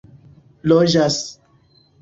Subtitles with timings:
[0.65, 1.21] logas